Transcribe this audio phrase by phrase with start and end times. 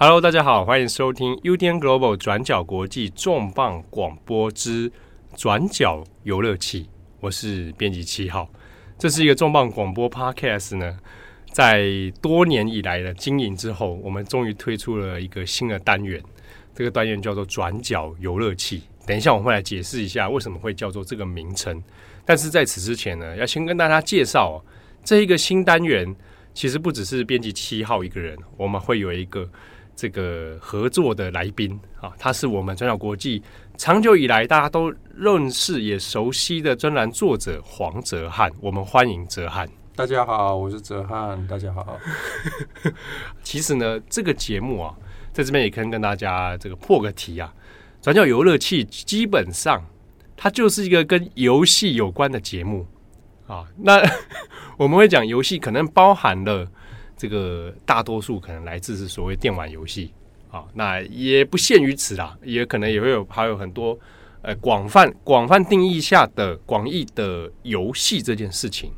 [0.00, 4.92] Hello，大家好，欢迎收听 UDN Global 转角国际重磅广播之
[5.34, 6.88] 转角游乐器。
[7.18, 8.48] 我是编辑七号，
[8.96, 10.96] 这是一个重磅广播 Podcast 呢，
[11.50, 11.90] 在
[12.22, 16.22] 多年以来的经营之后，我们终于推出了一个新的单元，
[16.76, 18.84] 这个单元叫做转角游乐器。
[19.04, 21.82] 等一下我们会来解释一下为什么会叫做这个名称，
[22.24, 24.64] 但是在此之前呢，要先跟大家介绍
[25.02, 26.14] 这一个新单元，
[26.54, 29.50] 其实不只是编辑七号一个人，我们会有一个。
[29.98, 33.42] 这个合作的来宾啊，他是我们转角国际
[33.76, 38.48] 长久以来大家都认识也熟悉的专栏作者黄哲翰。
[38.60, 39.68] 我们欢迎哲翰。
[39.96, 41.44] 大家好，我是哲翰。
[41.48, 41.98] 大家好。
[43.42, 44.94] 其实呢，这个节目啊，
[45.32, 47.52] 在这边也可以跟大家这个破个题啊，
[48.00, 49.84] 转角游乐器基本上
[50.36, 52.86] 它就是一个跟游戏有关的节目
[53.48, 53.66] 啊。
[53.76, 54.00] 那
[54.78, 56.70] 我们会讲游戏，可能包含了。
[57.18, 60.14] 这个大多数可能来自是所谓电玩游戏
[60.52, 63.98] 啊，那也不限于此啦，也可能也会有还有很多
[64.40, 68.92] 呃广泛广泛定义下的广义的游戏这件事情。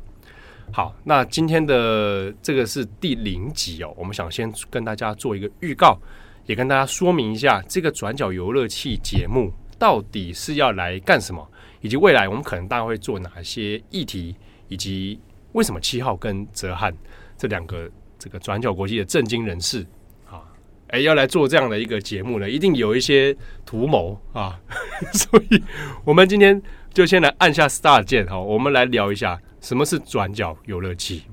[0.71, 5.97] 好，那今天的这个是第零集哦，我们想先跟大家做一个预告，
[6.45, 11.45] 也跟大家说明一下这个转角游乐器节目到底是要来干什么，
[11.81, 14.35] 以及未来我们可能大概会做哪些议题，
[14.67, 15.19] 以及
[15.53, 16.95] 为什么七号跟哲翰
[17.35, 17.89] 这两个。
[18.21, 19.83] 这个转角国际的政经人士
[20.29, 20.45] 啊，
[20.89, 24.59] 哎，要来做这样的一个节目呢，一定有一些图谋啊，
[25.11, 25.63] 所以
[26.05, 26.61] 我们今天
[26.93, 31.23] 就先来按下 Start 键哈，我们来聊一下什么是转角游乐器。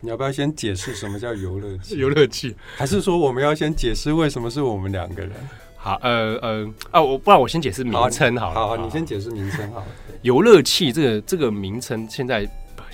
[0.00, 1.96] 你要不要先解释什么叫游乐器？
[1.96, 5.30] 游乐器，还是说我们要先解释为什么是我们两个人？
[5.76, 8.54] 好，呃呃啊，我不然我先解释名称好了。
[8.54, 9.86] 好，好，好，你先解释名称好了。
[10.22, 12.48] 游乐器这个这个名称现在。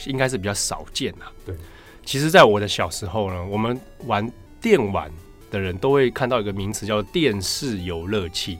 [0.07, 1.27] 应该是比较少见呐。
[1.45, 1.55] 对，
[2.05, 4.31] 其实，在我的小时候呢，我们玩
[4.61, 5.11] 电玩
[5.51, 8.59] 的人都会看到一个名词叫电视游乐器，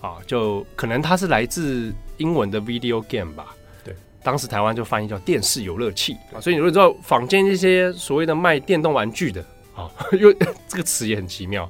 [0.00, 3.54] 啊，就可能它是来自英文的 video game 吧。
[3.84, 6.16] 对，当时台湾就翻译叫电视游乐器。
[6.32, 9.44] 啊，所以你如果知道坊间一些所谓的卖电动玩具的，
[9.74, 10.36] 啊， 因为
[10.68, 11.68] 这个词也很奇妙，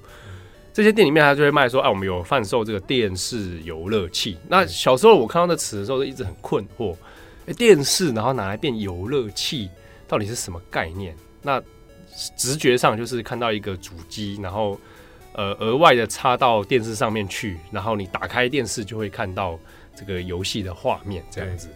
[0.72, 4.36] 这些店里面他就会卖说，啊，我们有贩售这个电视游乐器。
[4.48, 6.94] 那小时候我看到这词的时候，一直很困惑。
[7.46, 9.70] 欸、电视，然后拿来变游乐器，
[10.06, 11.14] 到底是什么概念？
[11.42, 11.62] 那
[12.36, 14.80] 直觉上就是看到一个主机，然后
[15.32, 19.58] 呃额外的插到电视上面去，然后你打开电视就会看到
[19.94, 21.68] 这个游戏的画面，这样子。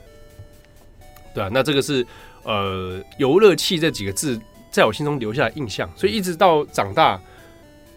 [1.34, 2.04] 对啊，那这个是
[2.42, 7.20] 呃游乐器这几个字在我心中留下的印象，所以一直到长大，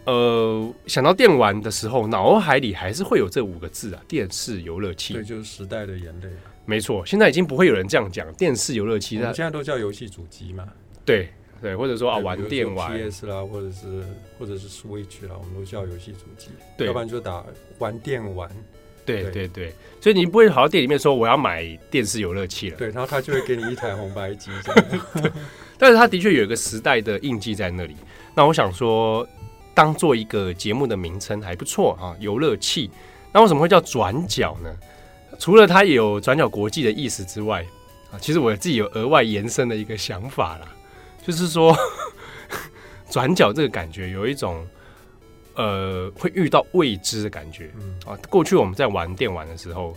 [0.04, 5.14] 呃想到电玩的时候，脑海里还是会有这五个字啊，电视游乐器。
[5.14, 6.28] 对，就是时代的眼泪。
[6.66, 10.66] 没错，现在已经不会有人这样讲电视游乐器，那现在都叫游戏主机嘛？
[11.04, 11.28] 对
[11.60, 14.04] 对，或者说啊玩电玩，PS 啦，或者是
[14.38, 16.48] 或者是 Switch 啦，我们都叫游戏主机。
[16.76, 17.44] 对，要不然就打
[17.78, 18.50] 玩电玩。
[19.06, 22.76] 对对对，对，所以你不会跑到店里面说我要买电视游乐器了。
[22.78, 24.50] 对，然后他就会给你一台红白机。
[25.76, 27.94] 但是他的确有一个时代的印记在那里。
[28.34, 29.28] 那我想说，
[29.74, 32.90] 当做一个节目的名称还不错啊，游乐器。
[33.30, 34.74] 那为什么会叫转角呢？
[35.38, 37.64] 除了它有转角国际的意思之外，
[38.10, 40.66] 啊，其实我自己有额外延伸的一个想法啦，
[41.26, 41.76] 就是说
[43.10, 44.66] 转角这个感觉有一种
[45.54, 47.70] 呃会遇到未知的感觉，
[48.06, 49.96] 啊，过去我们在玩电玩的时候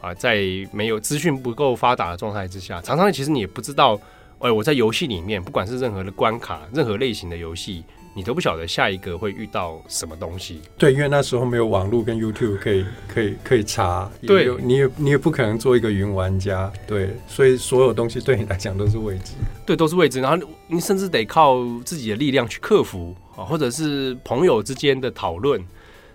[0.00, 0.42] 啊，在
[0.72, 4.00] 没有资讯不够发达的状态之下，常常其实你也不知道，
[4.38, 7.84] 哎，我在游戏里面，不管是任何的关卡，任何类型的游戏。
[8.16, 10.62] 你都不晓得下一个会遇到什么东西。
[10.78, 14.10] 对，因为那时候没有网络跟 YouTube 可以可以可以查。
[14.26, 16.72] 对，你也你也不可能做一个云玩家。
[16.86, 19.34] 对，所以所有东西对你来讲都是未知。
[19.66, 20.22] 对，都是未知。
[20.22, 25.62] 然后你甚至得靠自己的力量去克服啊，或者是朋友之间的讨论。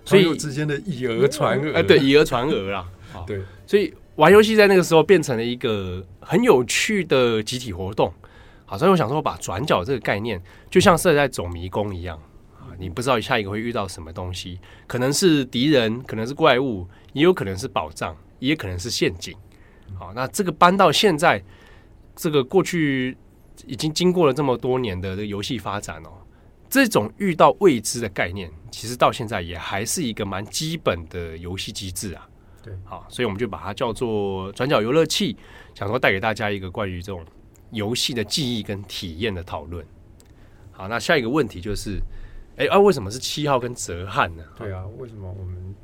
[0.03, 1.72] 所以之间的以讹传讹。
[1.72, 2.83] 哎，对，以讹传讹啦。
[3.28, 8.12] 对，所以玩游戏在那个时候变成了一个很有趣的集体活动。
[8.71, 12.18] 好，所以我想说，把转角这个概念，就像是在走迷宫一样
[12.57, 14.57] 啊，你不知道下一个会遇到什么东西，
[14.88, 19.35] 可能是敌人，可能是怪物，也有可能是宝藏，也可能是陷阱。
[20.00, 21.44] 好，那这个搬到现在，
[22.15, 23.18] 这个过去
[23.65, 26.09] 已经经过了这么多年的这个游戏发展哦，
[26.69, 32.25] 这种遇到未知的概念，其实到现在也还是一个蛮基本的游戏机制啊。
[32.63, 35.35] 对，好，所以我们就把它叫做转角游乐器，
[35.75, 37.21] 想说带给大家一个关于这种。
[37.71, 39.85] 游戏的记忆跟体验的讨论。
[40.71, 42.00] 好，那下一个问题就是，
[42.57, 44.44] 哎、欸、啊，为什么是七号跟泽汉呢？
[44.57, 45.75] 对啊，为什么我们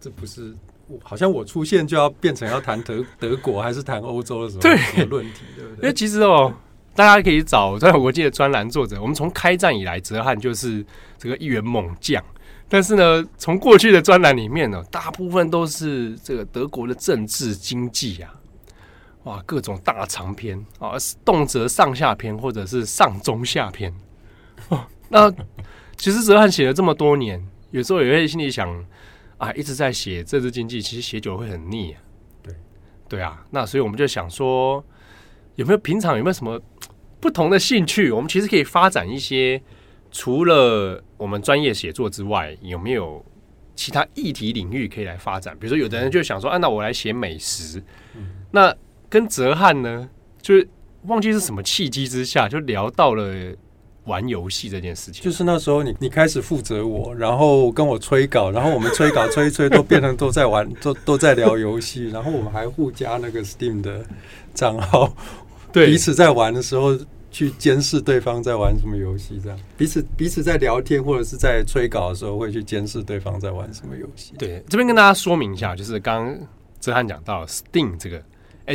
[0.00, 0.54] 这不是
[1.02, 5.82] 好像我出现就要变成要谈德德国还是谈欧洲的什么问题，对不对？
[5.82, 6.52] 因为其实哦，
[6.94, 9.00] 大家可以找转角国际的专栏作者。
[9.00, 10.84] 我们从开战以来，泽汉就是
[11.16, 12.22] 这个一员猛将。
[12.68, 18.34] 但是呢，从过去的专栏里面呢，大部分都是这个德国的政治经济啊，
[19.24, 20.92] 哇，各种大长篇啊，
[21.24, 23.92] 动辄上下篇或者是上中下篇。
[24.68, 25.30] 哦，那
[25.96, 28.84] 其实哲翰写了这么多年，有时候也会心里想
[29.38, 32.00] 啊，一直在写政治经济，其实写久了会很腻啊。
[32.42, 32.54] 对，
[33.08, 34.84] 对啊，那所以我们就想说，
[35.54, 36.60] 有没有平常有没有什么
[37.20, 38.10] 不同的兴趣？
[38.10, 39.62] 我们其实可以发展一些。
[40.14, 43.24] 除了我们专业写作之外，有没有
[43.74, 45.56] 其他议题领域可以来发展？
[45.58, 47.82] 比如说，有的人就想说：“啊，那我来写美食。”
[48.52, 48.76] 那
[49.12, 50.08] 跟哲瀚呢，
[50.40, 50.66] 就是
[51.02, 53.30] 忘记是什么契机之下，就聊到了
[54.04, 55.22] 玩游戏这件事情。
[55.22, 64.02] 就是那时候你，你你开始负责我，然后跟我催稿，然后我们催稿催一催，都变成都在玩， 都都在聊游戏，然后我们还互加那个 Steam 的
[64.54, 65.14] 账号，
[65.70, 66.98] 对，彼此在玩的时候。
[67.34, 74.34] 去监视对方在玩什么游戏，这样彼此彼此在聊天或者是在催稿的时候，会去监视对方在玩什么游戏。
[74.38, 76.38] 对，这边跟大家说明一下，就是刚刚
[76.78, 78.22] 哲瀚讲到 Steam 这个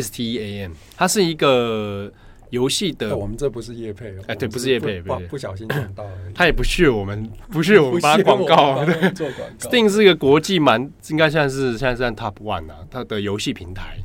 [0.02, 2.12] S T E A M，它是一个
[2.50, 3.16] 游戏的。
[3.16, 6.12] 我们这不是业配哦，哎，对，不是业配，不不小心讲到了。
[6.34, 8.86] 他也不屑我们，不屑我们 发广告。
[8.86, 9.70] 对，做广告。
[9.70, 13.98] Steam 是一个国际蛮应该算是现在算 Top One 啊，它的游戏平台。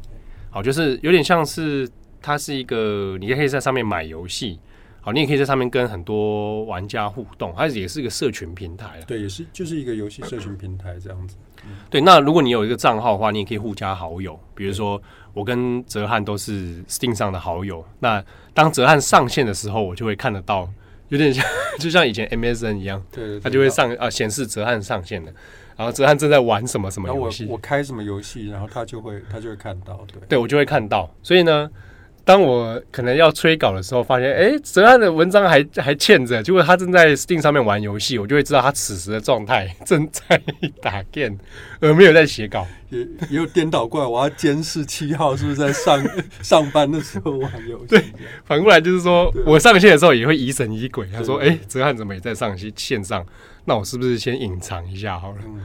[0.50, 1.88] 好，就是有点像是。
[2.24, 4.56] 它是一个，你可以在上面买游戏，
[5.00, 9.00] 好，你也可以在上面跟很多玩家互动，它也是一个社群平台。
[9.08, 11.34] 对，也是就是一个游戏社群平台这样子。
[11.90, 14.38] 对，那如果你有一个账号的话，你也可以互加好友。
[14.54, 15.00] 比如说，
[15.34, 18.24] 我跟泽汉都是 Steam 上的好友，那
[18.54, 20.68] 当泽汉上线的时候，我就会看得到，
[21.08, 21.44] 有点像
[21.78, 25.32] 就像以前 MSN 一样，对，对，对，它就会上啊显示泽汉上线了，
[25.76, 31.70] 然后泽汉正在玩什么什么游戏，我开什么游戏，然后他就会他就会看到，对，对我就会看到，所以呢。
[32.24, 40.40] 当我可能要催稿的时候，发现哎，哲瀚的文章还还欠着，结果他正在 Steam 上面玩游戏，我就会知道他此时的状态 正在
[40.80, 41.36] 打 game，
[41.80, 42.66] 而没有在写稿。
[42.90, 46.00] 也也有颠倒过来，我要监视七号是不是在上
[46.42, 47.86] 上班的时候玩游戏。
[47.86, 48.04] 对，
[48.44, 51.08] 反过来就是说我上线的时候也会疑神疑鬼。
[51.12, 53.26] 他说：“哎，哲瀚怎么也在上线线上？
[53.64, 55.60] 那我是不是先隐藏一下好了？”嗯、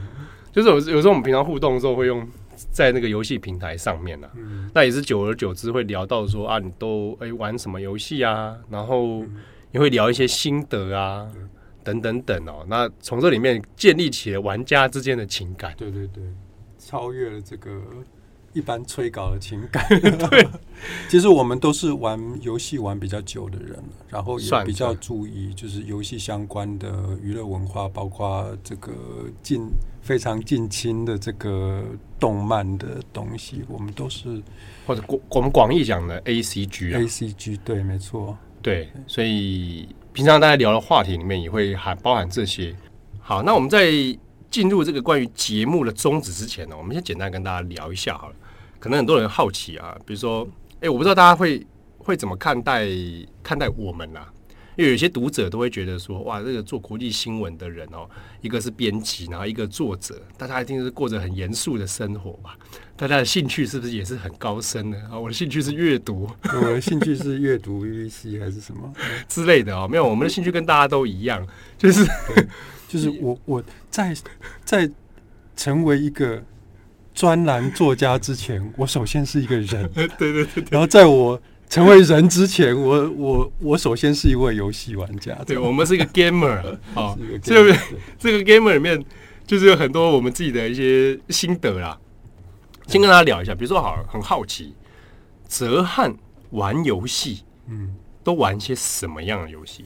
[0.52, 2.26] 就是有有时候我们平常互动的时候会用。
[2.70, 8.56] 在那个游戏平台上面呢、啊，嗯、那也是久而久之会聊到说啊，你都哎、欸、玩什么游戏啊？
[8.68, 9.24] 然后
[9.72, 11.48] 也会聊一些心得啊，嗯、
[11.84, 12.64] 等等等哦。
[12.68, 15.74] 那从这里面建立起了玩家之间的情感。
[15.76, 16.22] 对对对，
[16.78, 17.80] 超越了这个。
[18.54, 20.48] 一般催稿的情感， 对，
[21.08, 23.78] 其实我们都是玩游戏玩比较久的人，
[24.08, 26.90] 然后也比较注意就是游戏相关的
[27.22, 28.90] 娱乐文化，包括这个
[29.42, 29.70] 近
[30.08, 31.84] 非常近亲的这个
[32.18, 34.42] 动漫的东西，我们都是
[34.86, 42.74] 或者广我们广义讲的 A C G 啊，A C G 对，没错，对，所以平常大家聊的话题里面也会含包含这些。
[43.20, 43.92] 好，那我们在
[44.50, 48.34] 进入这个关于节目的宗旨之前呢，我们先简单跟大家聊一下好了。
[48.78, 51.66] 可能很多人好奇啊，比如说，哎、欸，我不知道大家会
[51.98, 52.88] 会怎么看待
[53.42, 54.32] 看待我们啊？
[54.78, 58.08] 因为有些读者都会觉得说，哇，这个做国际新闻的人哦，
[58.40, 62.56] 一个是编辑，然后一个作者，大家一定是过着很严肃的生活吧？
[62.96, 65.18] 大家的兴趣是不是也是很高深的啊？
[65.18, 68.92] 我的兴趣是阅读，我的兴趣是阅读 BBC 还是什么
[69.28, 69.88] 之类的哦？
[69.90, 71.44] 没有，我们的兴趣跟大家都一样，
[71.76, 72.06] 就是
[72.86, 73.60] 就是我我
[73.90, 74.14] 在
[74.64, 74.88] 在
[75.56, 76.40] 成为一个。
[77.14, 79.90] 专栏作家之前，我首先是一个人。
[79.92, 80.64] 对对对，对。
[80.70, 85.34] 然后在我成为人之前，我我我首先是一位游戏玩家。
[85.46, 86.78] 对，我们是一个 gamer。
[86.94, 87.78] 好，这 个
[88.18, 89.04] 这个 gamer 里面
[89.46, 91.98] 就是有很多我们自己的一些心得啦。
[92.86, 94.74] 先跟大家聊一下，比如说，好，很好奇，
[95.46, 96.14] 哲瀚
[96.50, 97.94] 玩游戏，嗯，
[98.24, 99.84] 都玩些什么样的游戏？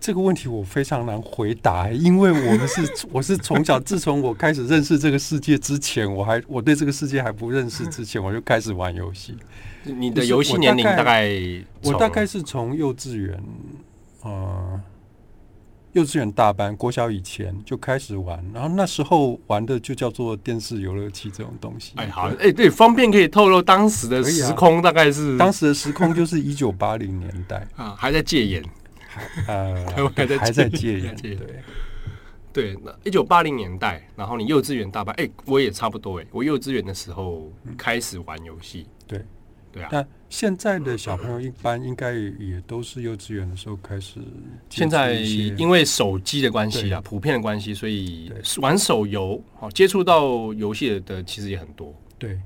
[0.00, 9.36] 这个问题我非常难回答，因为我们是 我是从小，自从我开始认识这个世界之前，我还我对这个世界还不认识之前，我就开始玩游戏。
[9.84, 11.30] 你的游戏年龄大概？
[11.84, 13.42] 我大概是从幼稚园，
[14.22, 14.80] 呃，
[15.92, 21.92] 幼稚园大班、国小以前就开始玩，然后那时候玩的就叫做电视游乐器这种东西。
[21.96, 25.36] 哎，好，哎，对，方便可以透露当时的时空大概是？
[25.36, 28.62] 当时的时空就是一九八零年代啊，还在戒严。
[29.48, 31.36] 呃，还在还在戒严，对
[32.52, 32.76] 对。
[32.82, 36.28] 那一九八零年代，然后你幼稚园大班，哎、欸，我也差不多哎、欸。
[36.32, 39.24] 我幼稚园的时候开始玩游戏，对
[39.72, 39.88] 对啊。
[39.90, 44.20] 但现在的小朋友一般应该也都是幼稚园的时候开始。
[44.68, 51.94] 现在因为手机的关系啊，普遍的关系，所以玩手游，好接触到游戏的的其实也很多。
[52.18, 52.38] 对，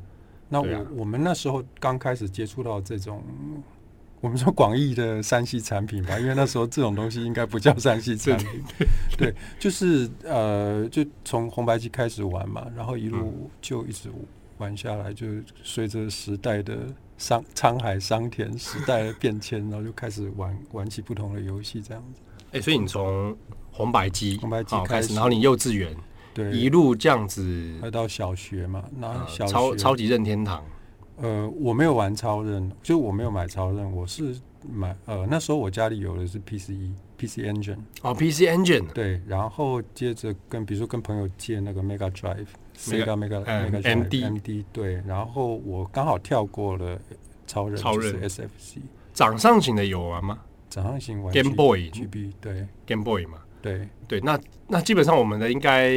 [0.49, 3.23] 那我、啊、我们那时候刚开始接触到这种。
[4.25, 8.65] 我们说广义的三系产品吧，因为那时候这种东西应该不叫三系产品。
[9.19, 14.11] 对，就是呃，就从红白机开始玩嘛，然后一路就一直
[14.57, 15.27] 玩下来，就
[15.63, 16.75] 随着时代的
[17.19, 22.23] 桑沧海桑田，时代的变迁，然后就开始玩玩起不同的游戏，这样子。
[22.47, 23.37] 哎、欸，所以你从
[23.73, 25.95] 红白机红白机开始，然后你幼稚园。
[26.33, 30.65] 对，一路这样子，快到小学嘛，那小学、呃、超超级任天堂。
[31.17, 34.37] 呃，我没有玩超任，就我没有买超任，我是
[34.69, 46.99] 买呃那时候我家里有的是 PCE PC Engine 哦 PC Engine 对，然后接着跟比如说跟朋友借那个 Mega Drive Sega Mega Mega MD MD 对，然后我刚好跳过了
[47.47, 48.29] 超任超任。
[48.29, 48.79] SFC
[49.13, 50.41] 掌上型的有玩吗？
[50.69, 52.67] 掌上型玩 Game Boy GB 对。
[52.85, 53.39] Game Boy 嘛。
[53.63, 53.89] 对。
[54.09, 55.93] 对，那那基本上我们的应该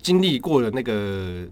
[0.00, 1.44] 经历过的那个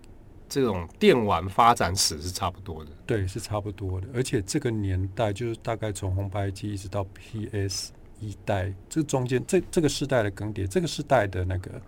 [0.52, 4.06] 这种电玩发展史是差不多的，对，是差不多的。
[4.12, 7.90] 而且这个年代就是大概从红白机一直到 PS
[8.20, 11.80] 一代，这中间这这个世代的更迭，这个世代的那个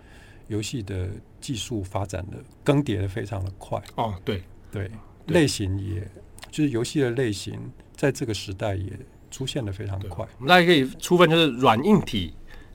[0.48, 1.10] 游戏的
[1.42, 3.78] 技术发展的更迭的非常的快。
[3.96, 4.42] 哦，对
[4.72, 4.90] 对，
[5.26, 6.10] 类型也
[6.50, 7.60] 就是游戏的类型，
[7.94, 8.98] 在这个时代也
[9.30, 10.26] 出现的非常快。
[10.38, 12.32] 我们大家可以出分就是软硬体。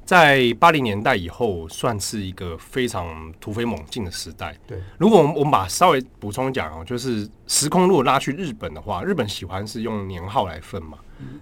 [0.09, 4.57] 在八零年代以后，算是一个非常突飞猛进的时代。
[4.65, 10.97] 对，如果我们我们把稍微补充讲哦，就是时空如果拉去日本的话，日本喜欢是用年号来分嘛。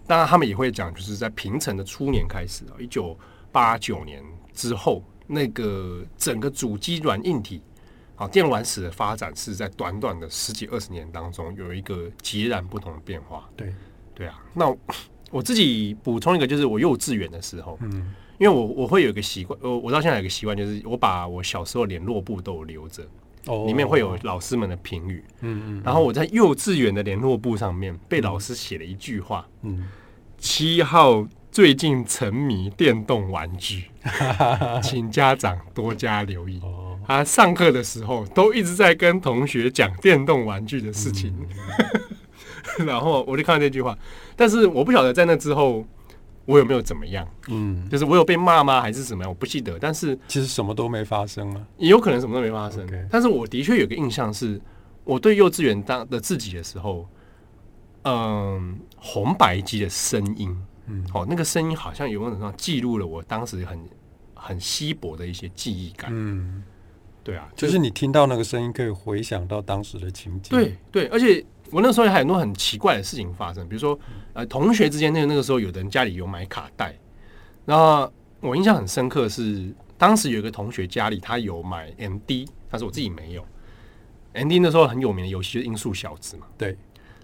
[0.06, 3.18] 当然，他们也会讲，就是在平成的初年开始啊，一九
[3.54, 4.22] 八九年
[4.52, 7.62] 之后，那个整个主机软硬体
[8.18, 13.50] 啊，电玩史的发展是在短短的十几二十年当中有一个截然不同的变化。
[13.56, 13.74] 对，
[14.14, 14.44] 对啊。
[14.54, 14.76] 那
[15.32, 18.14] 我自己补充一个，就是我幼稚园的时候，嗯。
[18.38, 23.04] 因为我我会有一个习惯，我我到现在有一个习惯，就是我把我小时候联络簿都留着，
[23.66, 29.88] 里面会有老师们的评语，嗯嗯，然后我在幼稚园的联络簿上面被老师写了一句话，嗯，
[30.38, 33.86] 七号最近沉迷电动玩具，
[34.84, 36.62] 请家长多加留意。
[37.08, 41.34] 他上课的时候都一直在跟同学讲电动玩具的事情，
[42.86, 43.98] 然后我就看到这句话，
[44.36, 45.84] 但是我不晓得在那之后。
[46.48, 47.28] 我有没有怎么样？
[47.50, 48.82] 嗯，就是我有被骂吗？
[48.82, 49.30] 还是什么样？
[49.30, 49.78] 我不记得。
[49.78, 52.88] 但是其实什么都没发生啊，也有可能什么都没发生。
[53.10, 54.60] 但是我的确有个印象是，
[55.04, 57.06] 我对幼稚园当的自己的时候，
[58.04, 63.78] 嗯，红白机的声音，嗯，哦，那个声音好像有某种程度上记录了我当时很
[64.34, 66.10] 很稀薄的一些记忆感。
[66.14, 66.64] 嗯，
[67.26, 70.58] 对啊，就、就是你听到那个声音，可以回想到当时的情景。
[70.58, 71.46] 对对，而且。
[71.72, 74.00] 我那时候还有很多很奇怪的事情发生，比如说，
[74.34, 76.98] 呃，同学之间那个那个时候，有的人家里有买卡带，
[77.66, 83.46] 然后我印象很深刻是，当时有一个同学家里他有买 MD，但是我自己没有。
[84.34, 86.78] MD 那时候很有名的游戏就是《音速小子》嘛，对，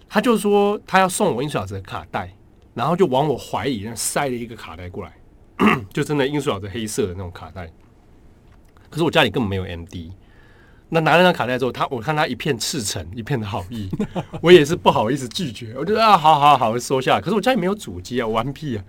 [0.08, 2.34] 他就说他要送我《音速小子》的卡带，
[2.74, 5.14] 然后就往我怀里塞了一个卡带过来，
[5.92, 7.70] 就真的《音速小子》黑色的那种卡带，
[8.90, 10.10] 可是我家里根本没有 MD。
[10.90, 13.90] 那拿了那卡带之后，他我看他一片赤诚，一片的好意，
[14.40, 17.20] 我也是不好意思拒绝，我觉得啊，好好好，收下。
[17.20, 18.84] 可是我家里没有主机啊，我玩屁啊！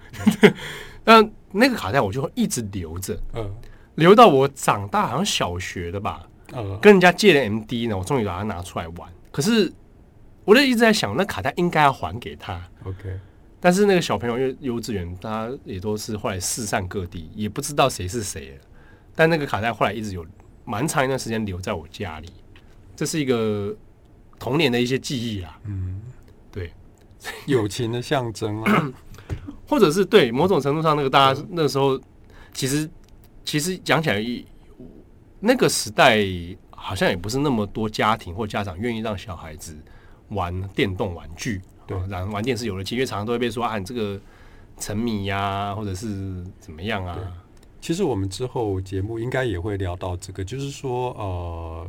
[1.06, 3.52] 那那个卡带我就一直留着，嗯，
[3.96, 9.10] 留到我长大，好像小学的吧，嗯，跟人家借了 MD 呢，我终于把它拿出来玩。
[9.32, 9.72] 可是
[10.44, 13.20] 我就一直在想，那卡带应该要还给他，OK。
[13.60, 18.58] 但是那个小朋友因为幼稚园，大家也都是后来四散各地，也不知道谁是谁了。
[19.16, 20.24] 但那个卡带后来一直有。
[20.66, 22.30] 蛮长一段时间留在我家里，
[22.96, 23.74] 这是一个
[24.40, 25.60] 童年的一些记忆啦。
[25.66, 26.02] 嗯，
[26.52, 26.74] 对，
[27.46, 28.92] 友情的象征啊，
[29.68, 32.02] 或者是对某种程度上，那个大家那时候
[32.52, 32.90] 其实
[33.44, 34.46] 其实讲起来，
[35.40, 36.26] 那个时代
[36.72, 39.78] 好像也不是那么多家庭或家长愿意让小孩子
[40.30, 44.20] 玩电动玩具，对，然后玩电视游乐器，因为常常都会被说啊，你这个
[44.80, 47.18] 沉迷呀、啊，或者是怎么样啊。
[47.86, 51.88] 其实我们之后节目应该也会聊到这个，就是说，呃，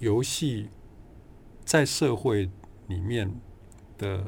[0.00, 0.66] 游戏
[1.64, 2.50] 在社会
[2.88, 3.32] 里面
[3.96, 4.20] 的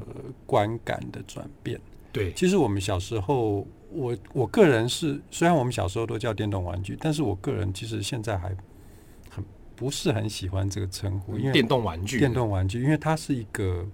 [0.47, 1.81] 观感的转变。
[2.13, 8.57] 对，其实我们小时候，我我个人是，虽然我们小时候都叫电动玩具，但是我个人其实现在还
[9.29, 13.85] 很不是很喜欢这个称呼，因为电动玩具，电动玩具，因为它是一个。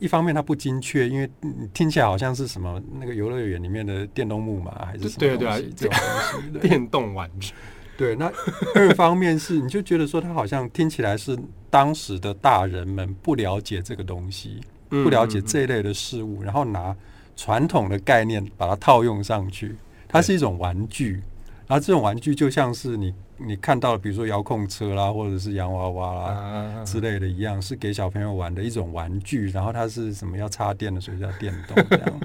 [0.00, 5.38] 一方面它不精确，因为你听起来好像是什么那个游乐园里面的电动木马还是什么东西？
[5.38, 7.52] 对对啊，这种东西电动玩具。
[7.96, 8.32] 对，那
[8.74, 11.38] 二方面是你就觉得说它好像听起来是
[11.68, 16.96] 当时的大人们不了解这个东西，不了解这一类的事物，然后拿
[17.36, 19.76] 传统的概念把它套用上去。
[20.08, 21.22] 它是一种玩具，
[21.68, 29.48] 然后这种玩具就像是你你看到，比如说遥控车啦，或者是洋娃娃啦之类的一样，是给小朋友玩的一种玩具。
[29.50, 32.20] 然后它是什么要插电的，所以叫电动这样。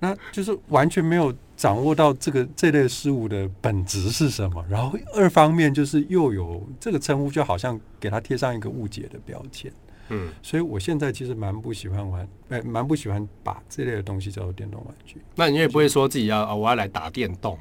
[0.00, 4.64] 那就是完全没有掌握到这个这类事物的本质是什么。
[4.68, 9.72] 然后二方面就是又有这个称呼，就好像给它贴上一个误解的标签。
[10.10, 15.20] 嗯，所以我现在其实蛮不喜欢玩，哎，蛮不喜欢把这类的东西叫做电动玩具。
[15.34, 17.58] 那你也不会说自己要啊，我要来打电动，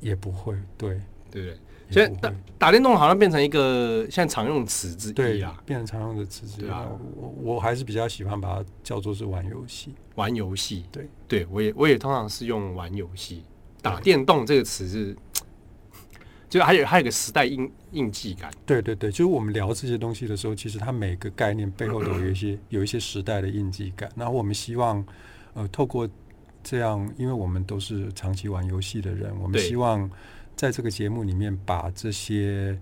[0.00, 1.00] 也不会，对
[1.30, 1.58] 对不对？
[1.90, 6.86] 现在打打电动好像变成一个现在常用词之一啊，变成常用的词之一啊。
[7.14, 10.84] 我我还是比较喜欢把它叫做是玩游戏，玩游戏。
[10.90, 13.42] 对，对我也我也通常是用玩游戏，
[13.80, 15.16] 打电动这个词是。
[16.48, 24.08] 就还有还有个时代印印记感，对对对，就是我们聊这些东西的时候，其实它每个概念背后都有一些 有一些时代的印记感。
[24.14, 25.04] 然后我们希望，
[25.54, 26.08] 呃，透过
[26.62, 30.08] 这样，因为我们都是长期玩游戏的人，我们希望
[30.56, 32.76] 在这个节目里面把这些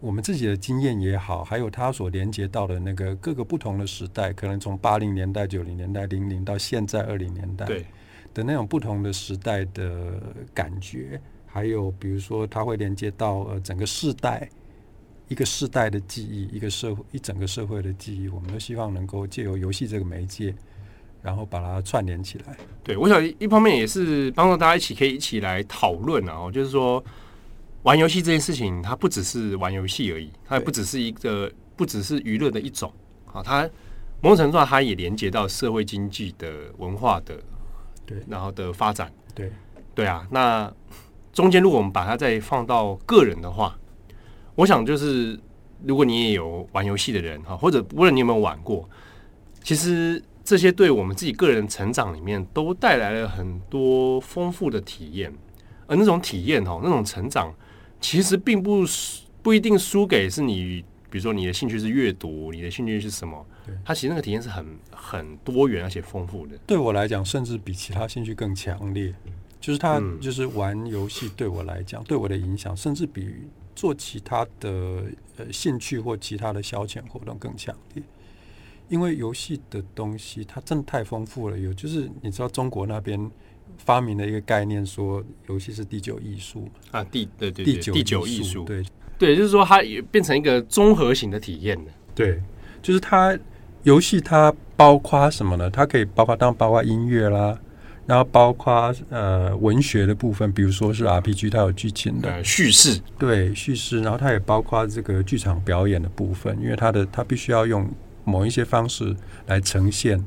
[0.00, 7.84] 我们自己的经验也好，还有它所连接到的那个各个不同的时代，可能从八零年代、九零年代、零零到现在二零年代，对
[8.32, 10.22] 的那种不同的时代的
[10.54, 11.20] 感觉。
[11.52, 14.48] 还有，比如说，它会连接到呃整个世代，
[15.26, 18.28] 一个世代的记忆，一个社会，一整个社会的记忆。
[18.28, 20.54] 我们都希望能够借由游戏这个媒介，
[21.22, 22.56] 然后把它串联起来。
[22.82, 27.02] 对，我想一方面也是帮助大家一起可以一起来讨论啊，就是说
[27.82, 32.92] 玩游戏这件事情，它不只是玩游戏而已，它也不只是一个，不只是娱乐的一种
[33.32, 33.68] 啊，它
[34.20, 37.38] 某种程度上它也连接到社会经济的文化的，
[38.06, 39.50] 对，然后的发展，对，
[39.94, 40.72] 对啊，那。
[41.32, 43.78] 中间，如果我们把它再放到个人的话，
[44.56, 45.38] 我想就是，
[45.86, 48.86] 如果你也有玩游戏的人哈，或者无论你有没有玩过，
[49.62, 55.32] 其实这些对我们自己个人成长里面都带来了很多丰富的体验，
[55.86, 57.54] 而那种体验哦，那种成长，
[58.00, 58.84] 其实并不
[59.42, 63.46] 不一定输给是你，比如说你的兴趣是阅读，你的兴趣是什么？
[63.64, 66.58] 对，它其实那个体验是很很多元而且丰富的。
[66.66, 69.14] 对我来讲，甚至比其他兴趣更强烈。
[69.60, 73.32] 就是他，就是玩游戏对我来讲，对我的影响，甚至比
[73.76, 75.04] 做其他的
[75.36, 78.02] 呃兴趣或其他的消遣活动更强烈。
[78.90, 81.58] 因为游戏的东西，它真的太丰富了。
[81.58, 83.30] 有就是你知道，中国那边
[83.78, 88.84] 发明了一个概念，说游戏是第九艺术啊，第对对，对第九第九艺术，对
[89.18, 91.92] 对，就是说它也变成一个综合型的体验了。
[92.14, 92.42] 对，
[92.82, 93.38] 就是它
[93.84, 95.70] 游戏它包括什么呢？
[95.70, 97.58] 它可以包括当包括音乐啦。
[98.06, 104.00] 然后包括呃文学的部分，比如说是 RPG，它有剧情的叙事，对叙事。
[104.00, 107.88] 然后它也包括这个剧场表演的部分，因为它的它必须要用
[108.30, 109.14] 某一些方式
[109.46, 110.24] 来呈现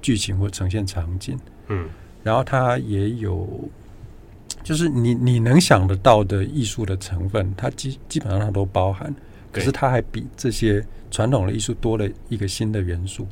[0.00, 1.36] 剧情或呈现场景。
[1.68, 1.88] 嗯，
[2.22, 3.68] 然后它也有，
[4.62, 9.14] 就是你你能想得到的艺术的成分，它基基本上它都包含。
[9.52, 13.26] 可是它还比这些传统的艺术多了一个新的元素。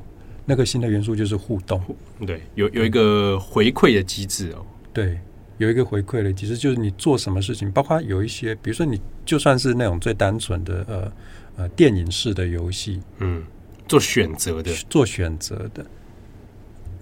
[0.51, 1.79] 那个新的元素就是互动，
[2.27, 4.65] 对，有有一个回馈的机制哦，
[4.95, 5.21] 对，
[5.59, 11.13] 有一个回馈的机制，就是你做什么事情，包括有一些，比如说你就算是那种最单纯的呃
[11.59, 13.45] 呃电影式的游戏，嗯，
[13.89, 15.85] 做选择的，做选择的，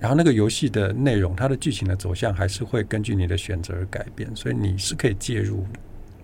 [0.01, 5.67] 然后那个游戏的内容，它的剧情的走向还是会根据你的选择而改变，所以你是可以介入，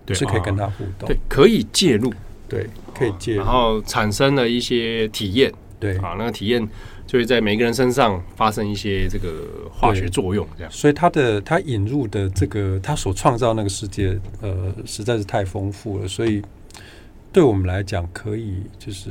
[0.05, 2.11] 对，是可以跟他互动，对，可以介入，
[2.47, 6.67] 对，可以介入，然后产生了一些体验，对，啊，那个体验。
[7.05, 10.71] 就会在每个人身上发生一些这个化学作用，这样。
[10.71, 16.07] 所以他的他引入的这个他所创造那个世界，呃，实在是太丰富了。
[16.07, 16.41] 所以
[17.33, 19.09] 对我们来讲，可以就是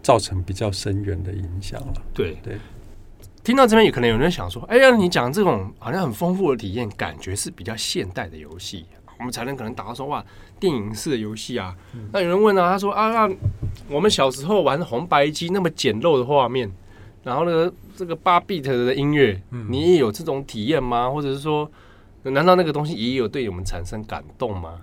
[0.00, 2.02] 造成比较深远的影响了。
[2.14, 2.56] 对对。
[3.42, 8.86] 听到这边，也可能有人想说：“哎呀，你讲这种好像很丰富的体验，感觉是比较现代的游戏，
[9.18, 10.24] 我们才能可能达到说哇，
[10.58, 11.76] 电影式的游戏啊。
[11.94, 13.34] 嗯”那有人问啊，他说：“啊，那
[13.90, 16.70] 我们小时候玩红白机那么简陋的画面。”
[17.22, 21.10] 然后呢，这个八 bit 的音乐，你也有这种体验吗？
[21.10, 21.70] 或者是说，
[22.22, 24.80] 难道那个东西也有对我们产生感动吗？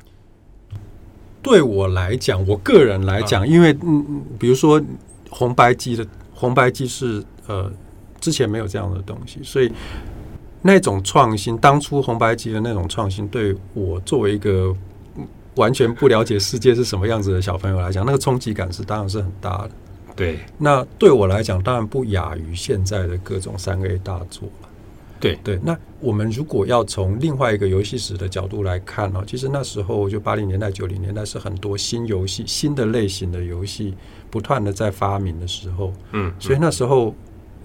[1.41, 4.81] 对我来讲，我个人来讲，因为嗯，比如说
[5.29, 7.71] 红白机的红白机是呃
[8.19, 9.71] 之前没有这样的东西，所以
[10.61, 14.75] 那种创新，当初红白机的那种创新，对我作为一个
[15.55, 19.71] 完全不了解世界是什么样子的小朋友来讲，那个冲击感是当然是很大的。
[20.15, 24.60] 对，那对我来讲，当然不亚于现在的各种三 A 大作了。
[25.21, 33.95] 对对，那我们如果要从另外一个游戏史的角度来看呢，其实那时候就八零年代、九零年代是很多新游戏、新的类型的游戏
[34.29, 35.93] 不断的在发明的时候。
[36.11, 37.15] 嗯，所以那时候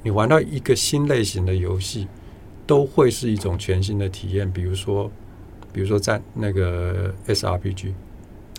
[0.02, 2.06] 你玩到一个新类型的游戏，
[2.66, 4.48] 都会是一种全新的体验。
[4.52, 5.10] 比如说，
[5.72, 7.92] 比如说在那个 SRPG。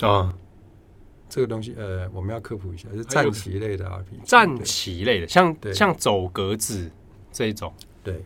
[0.01, 0.33] 啊。
[1.29, 6.89] 这个东西，呃，我们要科普一下，是战棋类的 RPG，战棋类的，像像走格子
[7.33, 7.71] 这一种。
[8.01, 8.23] 对，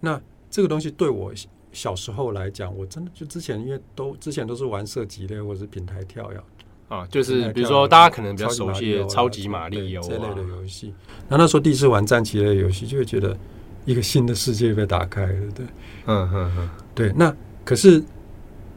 [0.00, 1.32] 那这个东西对我
[1.72, 6.40] 小时候来讲，我真的就之前因为都之前都是玩射击类或者是平台跳跃
[6.88, 10.94] 啊，就是比如说大家可能比较熟悉的超级玛利欧这类的游戏。
[11.28, 13.36] 那那时候第一次玩战棋类游戏，就会觉得
[13.84, 15.66] 一个新的世界被打开了，对，
[16.06, 17.12] 嗯嗯嗯，对。
[17.16, 17.34] 那
[17.64, 18.02] 可是。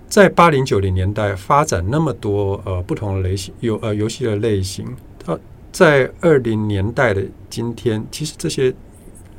[0.07, 4.86] 在八零九零年代发展那么多呃不同的类型游呃游戏的类型，
[5.17, 5.39] 它
[5.71, 8.75] 在二零年代的今天，其实这些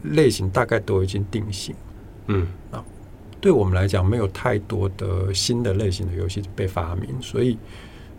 [0.03, 1.75] 类型大概都已经定型。
[2.27, 2.85] 嗯，啊，
[3.41, 7.59] 对我们来讲，没有太多的新的类型的游戏被发明，所以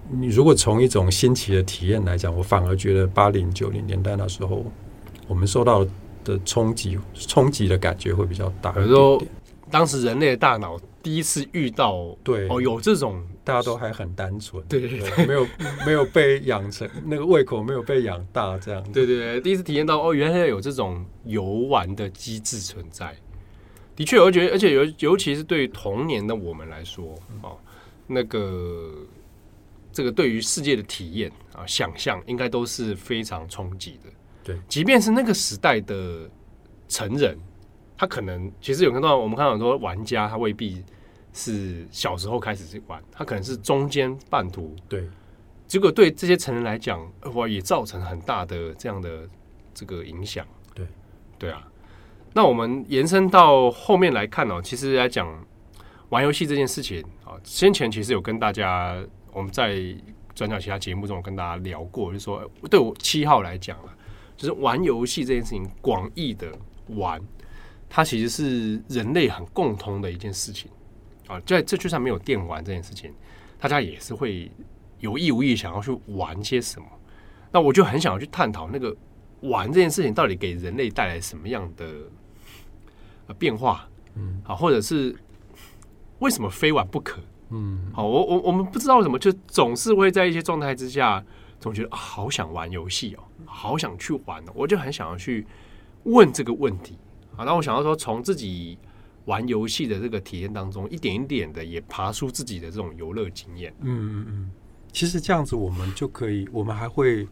[0.10, 4.66] 你如果从一种新奇的体验来讲，我反而觉得八零九零年代那时候
[5.28, 5.86] 我们受到
[6.24, 8.74] 的冲击冲击的感觉会比较大。
[8.76, 9.22] 有时候，
[9.72, 10.80] 当时人类的大脑。
[11.04, 15.48] 第一次遇到，对哦，有这种大家都还很单纯，对对对，没有
[15.86, 23.14] 没有被养成那个胃口，没有被养大这样，对对对，第一次体验到哦，原来有这种游玩的机制存在。
[23.98, 27.58] 的确，我觉得，而且尤尤其是对于童年的我们来说，哦，
[28.08, 28.90] 那个
[29.92, 34.10] 这个对于世界的体验啊，想象应该都是非常冲击的。
[34.42, 36.30] 对，即便是那个时代的
[36.88, 37.38] 成人。
[38.04, 40.84] 他可能其实有看到，我们看到很多玩家，他未必
[41.32, 44.76] 是小时候开始去玩，他可能是中间半途。
[44.90, 45.08] 对，
[45.68, 49.22] 结果对这些成人来讲，哇，也造成很大的这样的
[49.74, 50.46] 这个影响。
[50.76, 50.86] 对，
[51.40, 51.66] 对啊。
[52.34, 55.26] 那我们延伸到后面来看哦，其实来讲
[56.10, 59.78] 玩游戏这件事情啊，先前其实有跟大家我们在
[60.36, 63.96] 转角其他节目中有跟大家聊过，就是说对我七号来讲啊，
[64.36, 66.52] 就是玩游戏这件事情，广义的
[66.88, 67.22] 玩。
[67.96, 70.68] 它其实是人类很共通的一件事情
[71.28, 73.14] 啊，在这就算没有电玩这件事情，
[73.60, 74.52] 大家也是会
[74.98, 76.88] 有意无意想要去玩些什么。
[77.52, 78.98] 那我就很想要去探讨那个
[79.42, 81.86] 玩这件事情到底给人类带来什么样的
[83.38, 85.16] 变化，嗯，啊，或者是
[86.18, 87.22] 为什么非玩不可？
[87.52, 91.24] 嗯，好，我我我们不知道为什么，就总是会在一些状态之下，
[91.60, 95.46] 总觉得啊，好想玩游戏哦，好想去玩哦，我就很想要去
[96.06, 96.98] 问这个问题。
[97.36, 98.78] 好，那我想要说，从自己
[99.26, 103.74] 玩游戏的这个体验当中，一点一点的也爬出自己的这种游乐经验。
[103.82, 104.52] 嗯嗯嗯，
[104.92, 107.28] 其实这样子，我们就可以，我们还会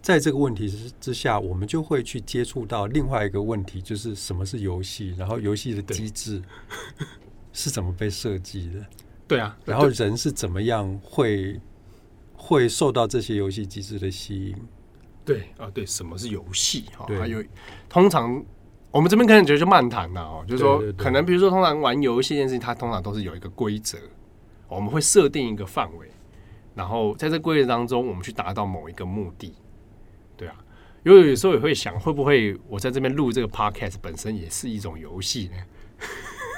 [0.00, 6.42] 在这个问题之之下，我们就会去接触到另外一个问题，就是什么是游戏，然后游戏的机制
[7.52, 8.86] 是怎么被设计的？
[9.26, 11.60] 对啊，然后人是怎么样会
[12.34, 14.56] 会受到这些游戏机制的吸引？
[15.24, 16.84] 对啊，对，什么是游戏？
[16.96, 17.42] 哈，还有
[17.88, 18.44] 通常。
[18.90, 23.98] 我们这边可能觉得就漫谈了哦，就是说，可能比如说，通常玩游戏这件事情，它通常都是有一个规则，
[24.68, 26.08] 我们会设定一个范围，
[26.74, 29.54] 然后在这规则当中，我们去达到某一个目的，
[30.36, 30.56] 对啊。
[31.02, 35.56] 因为有时候也会想，会不会我在这边录这个 podcast 本身也是一种游戏呢？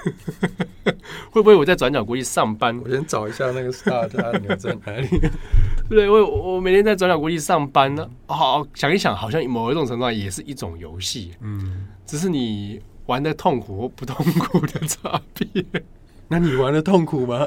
[1.30, 2.78] 会不会我在转角国际上班？
[2.84, 5.08] 我先找一下那个 start 按钮在哪里？
[5.88, 15.64] 对，我我每天在转角国际上班呢，好想一想，好像某一种程度上也是一种游戏，嗯，只是你玩的痛苦或不痛苦的差别。
[16.28, 17.46] 那你玩的痛苦吗？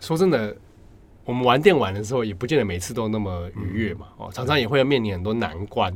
[0.00, 0.56] 说真的，
[1.24, 5.92] 我们玩电玩的时候，也不见得每次都那么愉悦嘛，哦，常常也会要面临很多难关。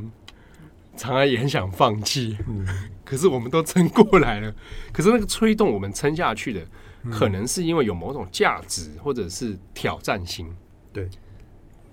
[1.00, 2.66] 常常也很想放弃，嗯，
[3.06, 4.54] 可是我们都撑过来了。
[4.92, 6.60] 可是那个推动我们撑下去的，
[7.10, 10.54] 可能是因为有某种价值或者是挑战性，
[10.92, 11.08] 对，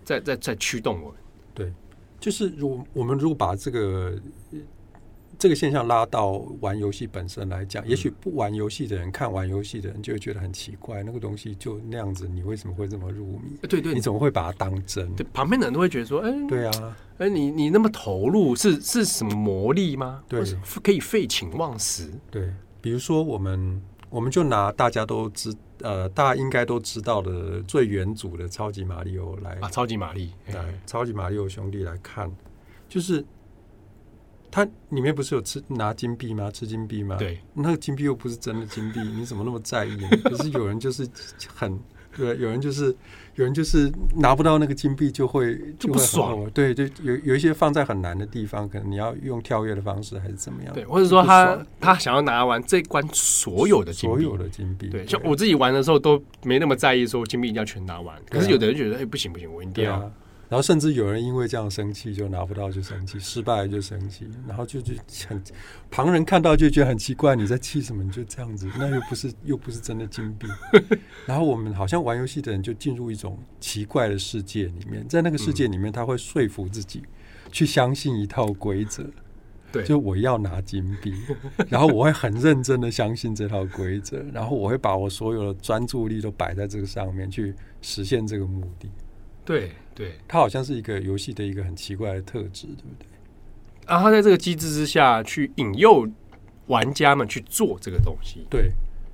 [0.04, 1.18] 在在在驱动我们。
[1.54, 1.74] 对，
[2.20, 4.20] 就是如我们如果把这个。
[5.40, 13.56] 这个现象拉到玩游戏本身来讲，也许不玩游戏的人看玩游戏的人就会觉得很奇怪，那个东西就那样子，你为什么会这么入迷？
[13.70, 15.14] 对对，你怎么会把它当真？
[15.16, 20.24] 对，旁边的人都会觉得说：“哎，对啊，哎，你你那么投入，是是什么魔力吗？
[20.28, 20.42] 对，
[20.82, 30.56] 可以废寝忘食。”对，比如说我们我们就拿大家都知呃，大家应该都知道的最元祖的超级马里奥来啊，超级玛丽，对
[30.88, 32.32] 超级马里奥兄弟来看，
[32.90, 33.24] 就是。
[34.50, 36.50] 它里面不是有吃拿金币吗？
[36.52, 37.16] 吃金币吗？
[37.18, 39.98] 对，那个金币又不是真的金币， 你怎么那么在意？
[40.24, 41.08] 可是有人就是
[41.54, 41.80] 很
[42.16, 42.86] 对，有人就是
[43.36, 46.50] 有人就是拿不到那个金币就会就不爽。
[46.52, 50.74] 对，就有有一些放在很难的地方，可能你要用跳跃的方式还是怎么样？
[50.74, 54.88] 对，或者说他他想要拿完这关所有的金币，所有的金币。
[54.88, 60.12] 对，像我自己玩的时候都没那么在意说金币一定要全拿完，可是有的人觉得哎不行不行，我一定要。
[60.50, 64.94] 然后甚至有人因为这样生气，就拿不到就生气，失败了就生气，然后就就
[65.28, 65.42] 很
[65.92, 68.02] 旁人看到就觉得很奇怪，你在气什么？
[68.02, 70.48] 你就这样子，那又不是又不是真的金币。
[71.28, 77.04] 然后我们好像玩游戏的人就进入一种奇怪的世界里面，在那个世界里面，他会说服自己
[77.52, 79.06] 去相信一套规则，
[79.70, 81.14] 对，就我要拿金币，
[81.68, 88.90] 然后我会很认真的相信这套规则，然后我会把我所有的专注力都摆在这个上面去实现这个目的。
[89.44, 93.08] 对对，它好像是一个游戏的一个很奇怪的特质，对不对？
[93.88, 96.08] 然后他在这个机制之下去引诱
[96.68, 98.46] 玩家们去做这个东西。
[98.48, 98.72] 对，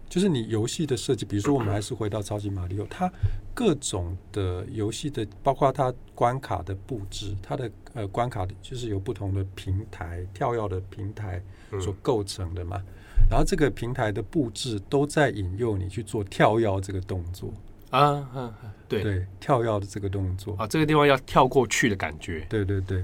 [0.09, 3.09] 就是你游戏的设计，比如说我们还是回到超级马里奥，它
[3.53, 11.41] 各种的游戏的，包括它关卡的布置，它的呃关卡的就是有不同的平台跳跃的平台
[11.79, 12.77] 所构成的嘛。
[12.77, 17.53] 嗯、然后这个平台的布置都在引诱你去做跳跃这个动作。
[17.93, 18.53] 啊，嗯，
[18.87, 19.03] 对。
[19.03, 20.55] 对，跳跃的这个动作。
[20.57, 22.81] 啊，这个地方要跳过去的感觉，对对。
[22.81, 23.03] 对，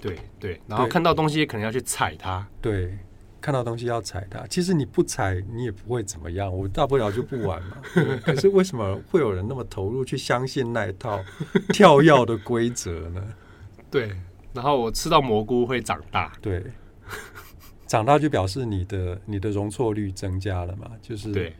[0.00, 0.18] 对。
[0.38, 2.98] 对，然后看到东西可能要去踩它，对，
[3.40, 4.46] 看到东西要踩它。
[4.48, 7.78] 其实你不踩，你也不会怎么样，我大不了就不玩嘛。
[8.22, 11.18] 可是为什么会有人那么投入去相信那一套
[11.72, 13.22] 跳跃的规则呢？
[13.90, 14.10] 对，
[14.52, 16.62] 然后我吃到蘑菇会长大，对，
[17.86, 21.54] 长大就表示你的你的容错率增加了嘛，就是对。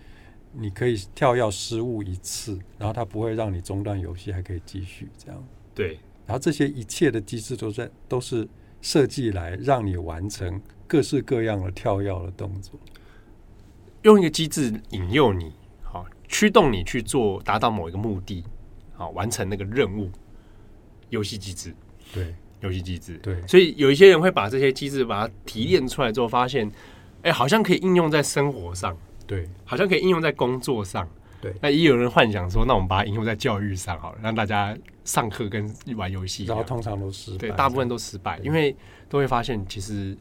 [0.52, 5.44] 你可以跳跃失误一次，然后它不会让你中断游戏，还可以继续这样。
[5.74, 8.46] 对，然后这些一切的机制都在都是
[8.80, 12.78] 设计来让你完成各式各样的跳跃的动作，
[14.02, 18.44] 用一个机制引诱你，好驱动你去做，达到某一个目的，
[18.92, 20.10] 好完成那个任务。
[21.08, 21.74] 游戏机制，
[22.14, 23.46] 对，游戏机制，对。
[23.46, 26.70] 所以有一些人会把这些机制把它提炼出来之后，发现，
[27.20, 28.96] 哎，好像可以应用在生活上。
[29.26, 31.08] 对，好像可以应用在工作上。
[31.40, 36.44] 对，那也有人幻想说，那我们把它应用在教育上好了，让大家上课跟玩游戏。
[36.44, 38.76] 然后通常都失败，对，大部分都失败，因为
[39.08, 40.16] 都会发现，其实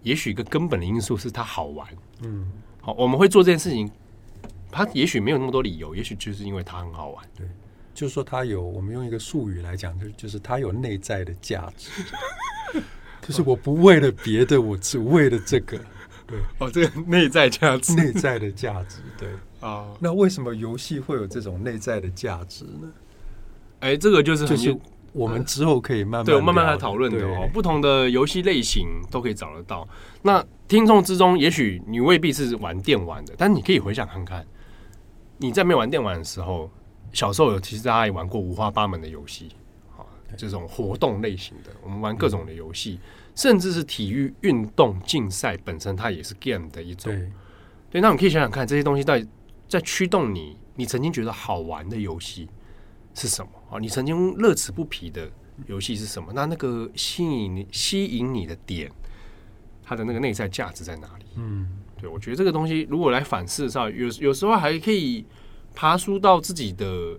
[0.00, 1.86] 也许一个根本的因素是它好玩。
[2.22, 3.90] 嗯，好，我们会做这件事情，
[4.70, 7.22] 它也许没有那么多理由，也许就是因为它很好玩。
[7.36, 7.46] 对，
[7.92, 11.90] 就是说它有，我们用一个术语来讲，就就是它有内在的价值，
[13.20, 15.78] 就是我不为了别的，我只为了这个。
[16.26, 19.28] 对哦，这个内在价值，内在的价值，对
[19.60, 19.68] 啊。
[19.68, 22.90] 哦、那为什么游戏会有这种内在的价值呢？
[23.80, 24.76] 哎，这个就是就是
[25.12, 27.48] 我们之后可以慢慢、嗯、对我慢慢来讨论的哦。
[27.52, 29.86] 不同的游戏类型都可以找得到。
[30.22, 34.44] 那听众之中，也许你未必是玩电玩的，但你可以回想看看，
[35.38, 36.68] 你在没玩电玩的时候，
[37.12, 39.50] 小时候有其实大家也玩过五花八门的游戏
[39.96, 40.02] 啊，
[40.36, 42.98] 这种活动类型的，我们玩各种的游戏。
[43.02, 47.12] 嗯甚至是体育运动竞赛本身，它也是 game 的一种。
[47.12, 47.30] 对，
[47.90, 49.28] 对，那你可以想想看，这些东西到底
[49.68, 52.48] 在驱动你，你曾经觉得好玩的游戏
[53.14, 53.78] 是什么啊？
[53.78, 55.30] 你曾经乐此不疲的
[55.66, 56.32] 游戏是什么？
[56.34, 58.90] 那那个吸引你、吸引你的点，
[59.82, 61.26] 它的那个内在价值在哪里？
[61.36, 61.68] 嗯，
[62.00, 65.26] 对，我觉得这个东西如果来反思的时候，有有时候还可以
[65.74, 67.18] 爬梳到自己的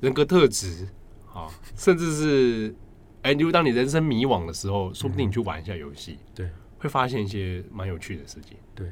[0.00, 0.88] 人格特质
[1.32, 2.74] 啊，甚至是。
[3.22, 8.56] 哎，如果当你人生迷惘的时候，说不定你去玩一下游戏，对，会发现一些蛮有趣的事情。
[8.74, 8.90] 对，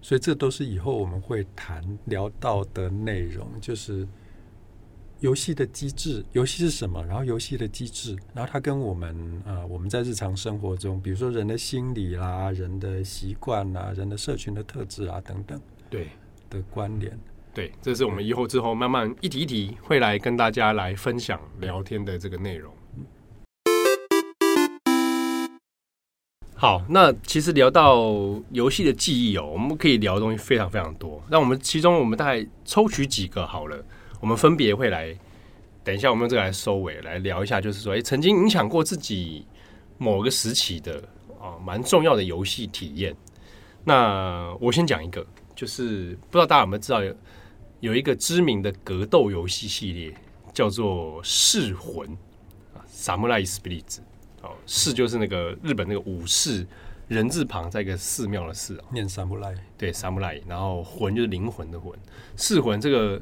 [0.00, 4.06] 所以这都是以后我们会谈聊到的内容，就是
[5.18, 7.04] 游戏的机制，游戏是什么？
[7.06, 16.10] 然后游戏的机制，然后它跟我们啊、呃，我们在日常生活中，比如说人的心理啦、人的习惯啦、人的社群的特质啊等等，对
[16.48, 17.18] 的关联。
[17.52, 22.72] 对，这是我们以后之后慢慢一题一题会来跟大家来分享聊天的这个内容。
[26.64, 28.10] 好，那其实聊到
[28.50, 31.22] 游戏的记忆哦，我们可以聊的东西非常非常多。
[31.28, 33.76] 那我们其中我们大概抽取几个好了，
[34.18, 35.14] 我们分别会来，
[35.84, 39.44] 等一下我们用这个来收尾，来聊一下，就是说，哎，曾经影响过自己
[39.98, 41.06] 某个时期的
[41.38, 43.14] 啊，蛮重要的游戏体验。
[43.84, 45.22] 那我先讲一个，
[45.54, 47.14] 就是不知道大家有没有知道有
[47.80, 50.14] 有一个知名的格斗游戏系列
[50.54, 52.08] 叫做《噬魂》
[52.74, 53.96] 啊，《Samurai Spirits》。
[54.66, 56.66] 弑就是那个日本那个武士，
[57.08, 61.92] 人字旁在一个寺庙的寺，念三不赖，对三不赖，然后魂就是灵魂的魂，
[62.36, 63.20] 四魂这个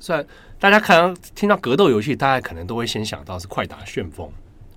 [0.00, 0.26] 虽然
[0.58, 4.30] 大家看到听到格斗游戏，大家可能都会先想到是快打旋风。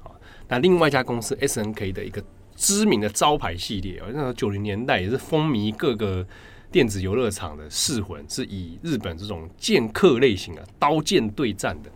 [0.03, 0.11] 啊，
[0.47, 2.23] 那另外一家公司 SNK 的一个
[2.55, 6.25] 知名的招牌系列啊，那个九零年代也是风靡各个
[6.71, 11.89] 电子游乐场的弑魂，是以日本这种剑客类型啊刀剑对战的，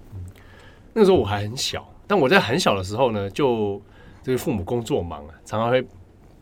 [0.93, 1.91] 那个时候我还很小。
[2.07, 3.81] 但我在很小的时候呢，就
[4.23, 5.85] 这个父母工作忙啊，常常会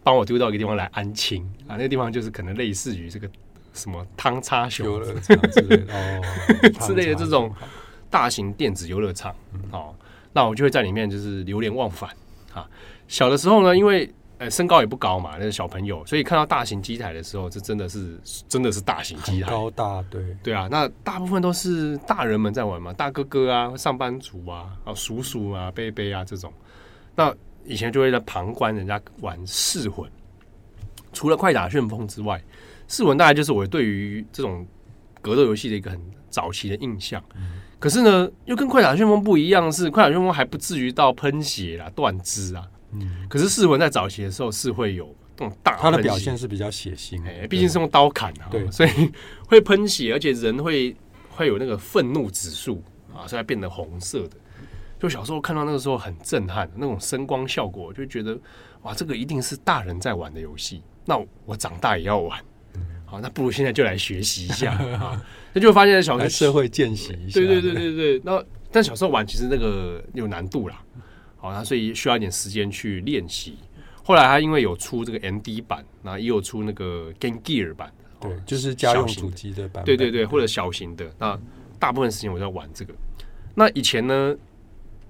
[0.04, 1.76] 帮我丢到一个地方来安亲啊。
[1.76, 3.30] 那个地方就是可能类似于这个
[3.74, 6.22] 什么汤叉熊之类的 哦
[6.82, 7.54] 之类的这种
[8.10, 9.34] 大型电子游乐场。
[9.72, 9.94] 哦，
[10.34, 12.10] 那我就会在里面就是流连忘返
[12.54, 12.70] 啊。
[13.08, 14.12] 小的时候呢，因为
[14.44, 20.68] 呃身高也不高嘛，那个小朋友，所以看到大型机台的时候，这真的是真的是大型机台，高大，对对啊。
[20.70, 26.52] 那大部分都是大人们在玩嘛，大哥哥啊，上班族啊，啊叔叔啊，贝贝啊这种。
[27.16, 27.34] 那
[27.66, 30.10] 以前就会在旁观人家玩噬魂，
[31.14, 32.44] 除了快打旋风之外，
[32.88, 34.68] 噬魂大概就是我对于这种
[35.22, 37.24] 格斗游戏的一个很早期的印象。
[37.36, 42.66] 嗯可是呢，又跟快打旋风不一样，是快打旋风还不至于到喷血啦、断肢啊。
[42.94, 48.90] 嗯，可是噬魂在早期的时候是会有这种大，他的表现是比较血腥，哎，毕竟是用刀砍啊，对，所以
[49.48, 50.96] 会喷血，而且人会
[51.30, 54.38] 会有那个愤怒指数啊，所以它变得红色的。
[55.00, 58.40] 就小时候看到那个时候很震撼，那种声光效果，就觉得
[58.84, 62.40] 哇，这个一定是大人在玩的游戏，那我长大也要玩。
[63.06, 65.22] 好，那不如现在就来学习一下啊。
[65.52, 68.22] 那就发现小学社会见习一下，对对对对对。
[68.24, 70.82] 那但小时候玩其实那个有难度啦，
[71.44, 73.58] 好，那所以需要一点时间去练习。
[74.02, 81.14] 后来他因为有出这个 MD 版，然后也有出那个 Game Gear 版，对，就是家用主机的版，对对对，或者小型的。
[81.20, 81.38] 那
[81.78, 82.94] 大部分时间我在玩这个。
[83.56, 84.34] 那以前呢，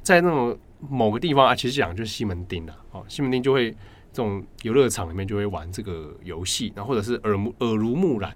[0.02, 8.36] 在那种某个地方啊，其实讲就是西门町啊，哦，西门町就会这种游乐场里面就会玩这个游戏，然后或者是耳目耳濡目染。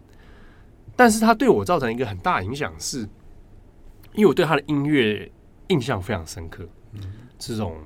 [0.96, 3.00] 但是它对我造成一个很大的影响，是
[4.14, 5.32] 因为我对他的音乐
[5.68, 7.02] 印象非常深刻，嗯，
[7.38, 7.78] 这种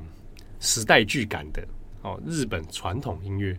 [0.60, 1.64] 时代剧感的
[2.02, 3.58] 哦，日本传统音乐。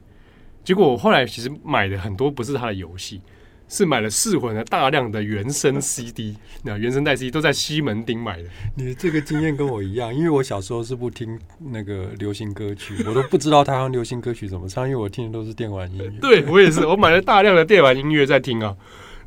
[0.65, 3.21] 结果我后来其实买的很多不是他的游戏，
[3.69, 8.49] 是买了噬魂的大量的原声 CD，那原声带 CD 都在西门町买的。
[8.77, 16.11] 你的这个经验跟我一样，因为我小时候是不听那个流行歌曲， 我都不知道他用流行歌曲怎么唱，因为我听的都是电玩音乐。
[16.21, 18.77] 对我也是，我买了大量的电玩音乐在听啊。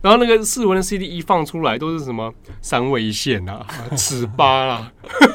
[0.01, 2.31] 然后那个四文的 CD 一放出来，都是什么
[2.61, 3.65] 三味线啊、
[3.97, 4.91] 尺八啊，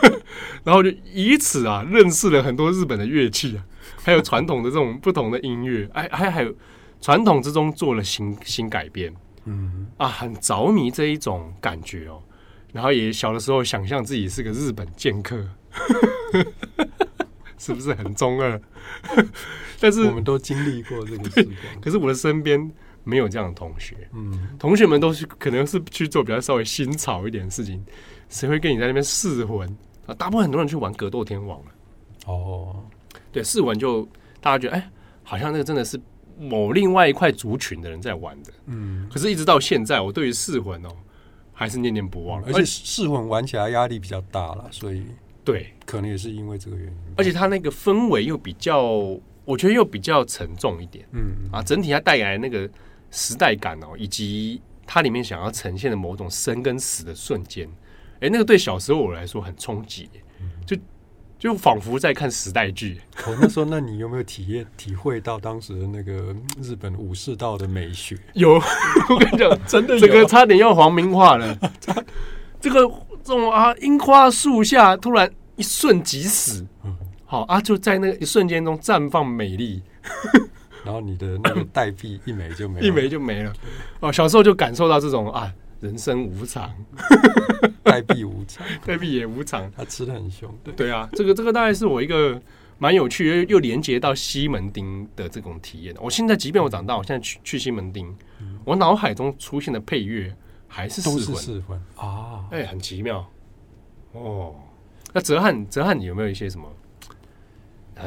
[0.62, 3.64] 然后就以此啊认识了很多日本的乐器啊，
[4.04, 6.54] 还有传统的这种不同的音乐，哎，还还有
[7.00, 9.12] 传统之中做了新新改编，
[9.46, 12.22] 嗯啊，很着迷这一种感觉哦。
[12.72, 15.44] 然后也小的时候想象自己是个日本剑客，
[17.58, 18.60] 是不是很中二？
[19.80, 22.70] 但是我们都经历过这个时光，可是我的身边。
[23.04, 27.82] 没有这样的同学，嗯，同学们都是可能是去做比较稍微新潮一点的事情，
[28.28, 29.68] 谁会跟你在那边试魂
[30.06, 30.14] 啊？
[30.14, 31.66] 大部分很多人去玩格斗天王了。
[32.26, 32.84] 哦，
[33.32, 34.06] 对，试魂就
[34.40, 34.90] 大家觉得，哎，
[35.22, 35.98] 好像那个真的是
[36.38, 39.08] 某另外一块族群的人在玩的，嗯。
[39.10, 40.90] 可是，一直到现在，我对于试魂哦，
[41.52, 42.44] 还是念念不忘。
[42.44, 45.02] 而且，试魂玩起来压力比较大了，所以
[45.42, 46.92] 对，可能也是因为这个原因。
[47.16, 48.82] 而且，它那个氛围又比较，
[49.46, 52.70] 我觉得又比较沉重一点，嗯啊，整体它带来那个。
[53.10, 57.68] 时代感哦，以及它里面想要呈现的某种生跟死的瞬间，
[58.20, 60.08] 哎，那个对小时候我来说很冲击，
[60.66, 60.76] 就
[61.38, 63.00] 就仿佛在看时代剧。
[63.26, 68.14] 我、哦、那时候，那你有没有体验体会到当时的那个日本武士道的美学？
[68.34, 68.54] 有，
[69.08, 71.58] 我跟你讲，真的， 这个差点要黄明化了。
[72.60, 72.80] 这个
[73.24, 76.66] 这种啊，樱花树下突然一瞬即死，
[77.24, 79.82] 好啊，就在那个一瞬间中绽放美丽。
[80.90, 83.52] 然后你的那个代币一枚就没了，一枚就没了。
[84.00, 86.68] 哦，小时候就感受到这种啊，人生无常，
[87.84, 89.70] 代币无常， 代币也无常。
[89.70, 92.42] 他吃的很凶，对对啊，这个这个大概是我一个
[92.78, 95.94] 蛮有趣又又连接到西门町的这种体验。
[96.00, 98.12] 我现在即便我长大，我现在去去西门町，
[98.64, 100.34] 我脑海中出现的配乐
[100.66, 103.24] 还是都是四魂啊，哎，很奇妙
[104.10, 104.56] 哦。
[105.12, 106.68] 那泽汉，泽汉，你有没有一些什么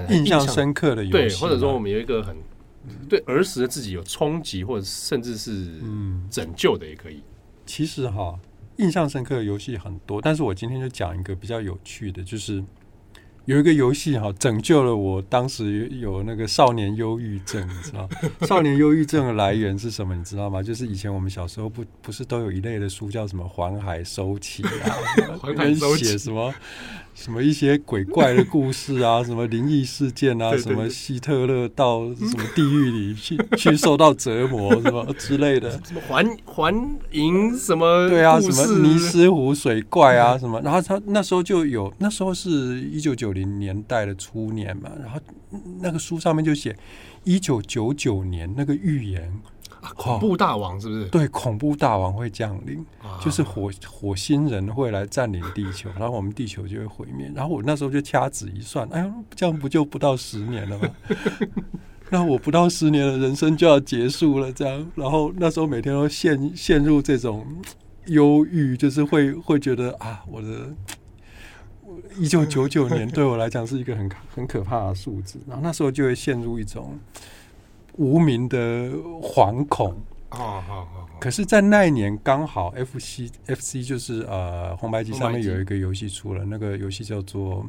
[0.09, 1.11] 印象深刻的游戏？
[1.11, 2.35] 对，或者说我们有一个很。
[3.09, 5.81] 对儿时的自己有冲击，或者甚至是
[6.29, 7.15] 拯救的也可以。
[7.15, 7.23] 嗯、
[7.65, 8.39] 其实哈，
[8.77, 12.63] 印象深刻的游戏很多，但是我今天就讲一个比较有趣的，就是。
[13.45, 18.07] 有一个游戏哈，拯救了我当时有那个少年忧郁症，你知道？
[18.47, 20.15] 少年忧郁症的来源是什么？
[20.15, 20.63] 你知道吗？
[20.63, 24.95] 就是以前我们小时候不不是都有一类的书叫什么《环海收起》啊，
[25.41, 26.53] 环海收起什么
[27.13, 43.33] 什么一些鬼怪的故事啊， 什么灵异事件啊，什么希特勒到 什么地狱里去去受到折磨什么之类的， 什么环环银什么对啊，什么尼斯湖水怪啊什么，然后他那时候就有，那时候是一九九。
[43.33, 45.19] 零年代的初年嘛，然后
[45.81, 46.77] 那个书上面就写
[47.23, 49.33] 一九九九年那个预言，
[49.95, 51.05] 恐怖大王是不是？
[51.05, 57.31] 对，恐怖大王会降临，啊、就是火火星人会来占领地球， 然后我们地球就会毁灭。
[57.35, 60.89] 然后我那时候就掐指一算，哎呦，这样不就不到十年了吗？
[62.09, 64.91] 那我不到十年的人生就要结束了，这样。
[64.95, 67.45] 然后那时候每天都陷陷入这种
[68.07, 70.73] 忧郁，就是会会觉得啊，我的。
[72.17, 76.97] 一九九九年对我来讲是一个很很可怕的数字，然后那时候就会陷入一种
[77.97, 78.89] 无名的
[79.21, 79.95] 惶恐。
[81.19, 87.65] 可是，在那一年刚好 F C F C 就是呃红白机上面有一个游戏出了，那个游戏叫做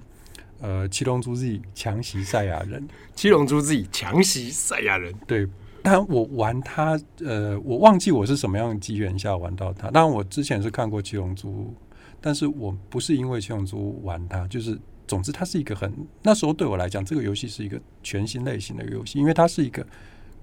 [0.61, 2.89] 呃七龙珠 Z 强袭赛亚人。
[3.15, 5.49] 七龙珠 Z 强袭赛亚人，对。
[5.83, 9.91] 但我玩它，呃，我忘记我是什么样的机缘下玩到它。
[9.91, 11.75] 当然，我之前是看过七龙珠，
[12.23, 19.87] 但是我不是因为七龙珠玩它，就是总之它是一个很那时候对我来讲，这个游戏是一个全新类型的游戏，因为它是一个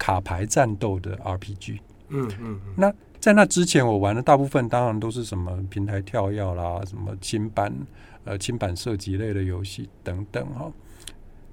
[0.02, 1.78] 卡牌战斗的 RPG。
[2.08, 7.72] 嗯嗯，嗯，那在那之前，我玩的大部分当然都是什么平台跳跃啦，什么轻版
[8.24, 10.72] 呃轻版射击类的游戏等等哈。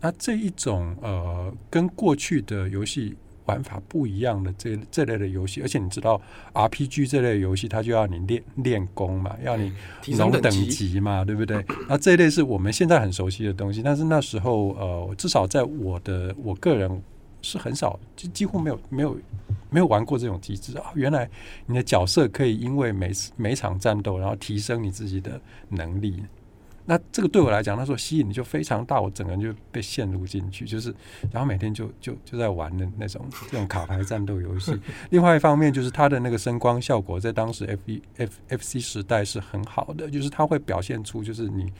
[0.01, 6.19] 那这一种呃跟过去的游戏玩法不一样的这这类的游戏，而且你知道
[6.55, 9.71] RPG 这类游戏，它就要你练练功嘛，要你
[10.01, 11.63] 提升等级嘛，对不对？
[11.87, 17.01] 那这一类是我们现在很熟悉的东西，但是那时候呃，至少在我的我个人。
[17.41, 19.17] 是很少，就几乎没有没有
[19.69, 20.91] 没有玩过这种机制啊！
[20.95, 21.29] 原来
[21.65, 26.23] 你的角色可以因为每次每场战斗，然后提升你自己的能力。
[26.85, 30.93] 那这个对我来讲，那时候吸引力就非常大，我整个人就被陷入进去，就是
[31.31, 34.75] 然后每天就就就在玩的那种这种卡牌战斗游戏。
[35.11, 41.71] 另外一方面，就是它的那个声光效果，在当时 F E F F C 时代是很好的，就是它会表现出就是你。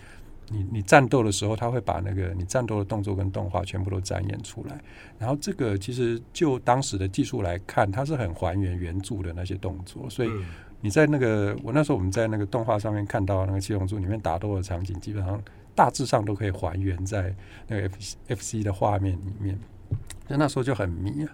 [0.52, 4.80] 你你战斗的时候，他会把那个你战斗的动作跟动画全部都展演出来。
[5.18, 10.10] 然后这个其实就当时的技术来看，它是很还原原著的那些动作。
[10.10, 10.32] 所以
[10.82, 15.42] 你在那个我那时候我们在那个动画上面看到那个七龙珠里面打斗的场景，基本上
[15.76, 17.34] 大致上都可以还原在
[17.68, 19.60] 那个 F F C 的画面里面。
[20.28, 21.32] 那那时候就很迷啊，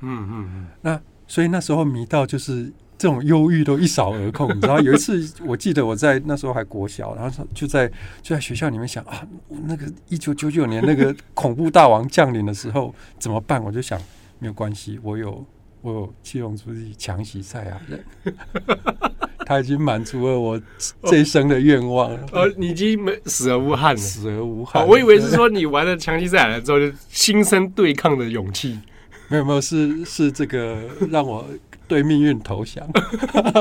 [0.00, 0.66] 嗯嗯嗯。
[0.82, 2.72] 那所以那时候迷到就是。
[2.98, 4.80] 这种忧郁都一扫而空，你知道？
[4.80, 7.86] 有一次， 我记得我在那时候还国小，然后就在
[8.22, 9.26] 就在学校里面想啊，
[9.66, 13.62] 那个一九九九年那个恐怖大王降临的时候怎么办？
[13.62, 14.00] 我就想
[14.38, 15.44] 没有关系，我有
[15.82, 18.04] 我有七龙珠强袭赛亚人，
[19.44, 20.60] 他已经满足了我
[21.02, 22.20] 这一生的愿望了。
[22.32, 24.86] 呃、哦哦，你已经没死而无憾了，死而无憾。
[24.88, 28.80] 我以为是说你玩了强袭赛了之后，就心生对抗的勇气。
[29.28, 30.78] 没有没有，是是这个
[31.10, 31.46] 让我。
[31.88, 32.86] 对命运投降，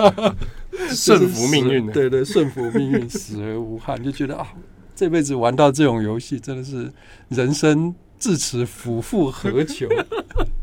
[0.89, 1.91] 顺服命运。
[1.91, 4.47] 对对，顺服命运，死而无憾，就觉得啊，
[4.95, 6.91] 这辈子玩到这种游戏，真的是
[7.29, 9.87] 人生至此夫复何求？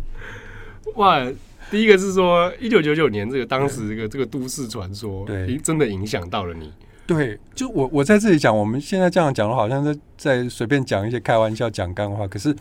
[0.96, 1.24] 哇！
[1.70, 6.72] 第一个是说，一九九九年这个当时这个这个都市传说，对，真的影响到了你。
[7.06, 12.54] 对，就我我在这里讲，我们现在这样讲的，好像在在随便讲一些开玩笑、讲干话，可是。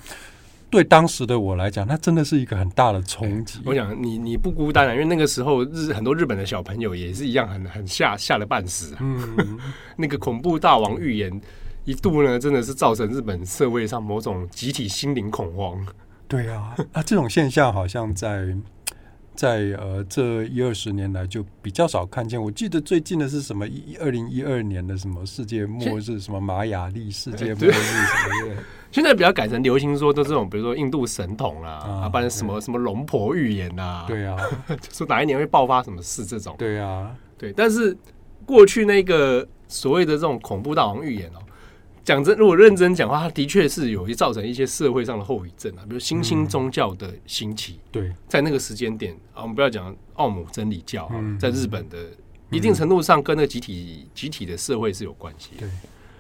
[0.72, 3.60] 对当时的我来讲，那真的是一个很大的冲击。
[3.66, 9.00] 我想你你不孤单啊，因为那个时候日很多日本的小朋友也是一样很，很很吓吓得半死啊。
[9.02, 9.60] 嗯，
[9.98, 11.40] 那个恐怖大王预言
[11.84, 15.86] 一度呢，真的是造成日本社会上某种集体心灵恐慌。
[16.28, 18.56] 对啊，啊，这种现象好像在。
[19.36, 22.42] 在呃这一二十年来就比较少看见。
[22.42, 23.68] 我记得最近的是什么？
[23.68, 26.20] 一二零一二年的什么世界末日？
[26.20, 28.64] 什么玛雅历世界末日什么的？
[28.92, 34.38] 现在比较改成流行说都这种，比如说印度神童啊，啊，不然什么什么龙婆预言啊，对啊，
[34.92, 36.56] 说哪一年会爆发什么事这种。
[36.58, 37.54] 对啊，对。
[37.54, 37.98] 但是
[38.46, 41.40] 过去那个所谓的这种恐怖大王预言哦。
[42.04, 47.74] 讲真，如果认真讲的话，它的确是有一造成一些社会上的后遗症啊，比如新兴宗教的兴起。
[47.74, 51.98] 嗯、对，在那个时间点啊，我们不要讲奥姆真理教啊，在日本的
[52.50, 55.52] 一定程度上跟那个集体集体的社会是有关系。
[55.60, 55.70] 对，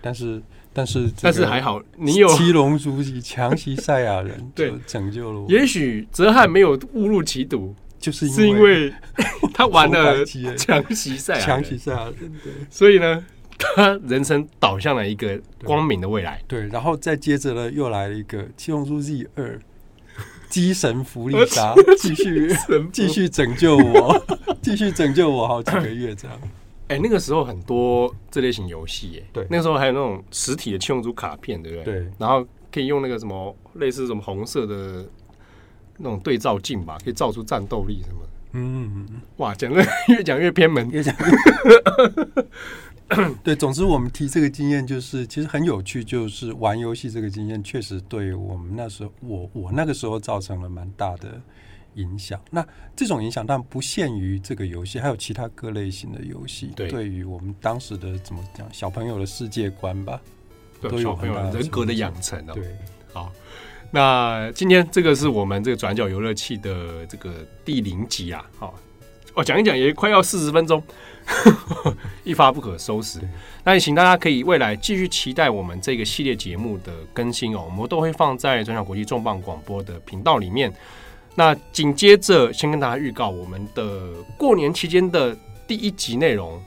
[0.01, 5.49] 但是但是但是还好，你有七龙珠及强袭赛亚人， 对，拯救了我。
[5.49, 8.93] 也许泽汉没有误入歧途，就是是因为
[9.51, 10.23] 他玩了
[10.55, 13.25] 强袭赛强袭赛亚人，对，所以呢。
[13.75, 19.57] 他人生导向了一个光明的未来，对，然后再接着呢，又来了一个《七龙珠 Z 二》，
[20.49, 22.55] 机神弗利萨 继续
[22.91, 24.25] 继续拯救我，
[24.61, 26.37] 继续拯救我好几个月这样。
[26.87, 32.01] 哎、欸，那个时候很多这类型游戏，对，那个时候还有那种实体的七龙珠卡片，对不对？
[32.01, 35.05] 对，然后可以用那个什么类似什么红色的
[35.97, 38.17] 那种对照镜吧，可以照出战斗力什么。
[38.53, 39.07] 嗯，
[39.37, 41.15] 哇，讲的越讲越偏门，越讲。
[43.43, 51.41] 对，总之我们提这个经验就是，其实很有趣，就是玩游戏这个经验确实对我们那时候，我我那个时候造成了蛮大的
[51.95, 52.39] 影响。
[52.49, 60.21] 那这种影响当然不限于这个游戏，还有其他各类型的游戏，对，对于我们当时的怎么讲小朋友的世界观吧，
[60.81, 62.53] 都有很大的人格的养成哦。
[62.53, 62.63] 对，
[63.11, 63.31] 好，
[63.91, 68.73] 那今天这个是我们这个转角游乐器的这个第零集啊，好。
[69.33, 70.83] 哦，讲一讲也快要四十分钟，
[72.23, 73.19] 一发不可收拾。
[73.63, 80.73] 那也请大家可以未来继续期待我们这个系列节目的更新哦，我们都会放在转角国际重磅广播的频道里面。
[81.35, 86.61] 那紧接着先跟大家预告我们的过年期间的第一集内容，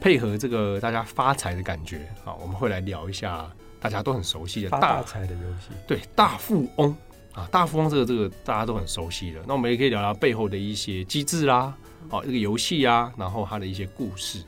[0.00, 3.50] 配合这个大家发财的感觉啊，我们会来聊一下
[3.80, 6.96] 大家都很熟悉的大财的游戏，对，大富翁
[7.32, 11.74] 啊，大富翁这个这个大家都很熟悉的，那我们也可以聊聊背后的一些机制啦。
[12.08, 14.42] 好，这个游戏啊，然后它的一些故事，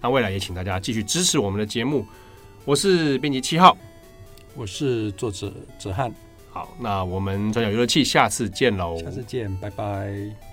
[0.00, 2.06] 那未来也请大家继续支持我们的节目。
[2.64, 3.76] 我是编辑七号，
[4.54, 6.12] 我是作者哲翰。
[6.50, 10.51] 好，那我们转角游乐器下次见喽，下次见，拜拜。